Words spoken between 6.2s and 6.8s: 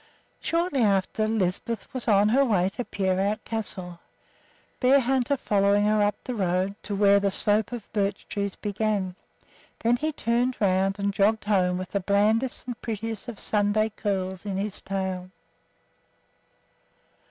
the road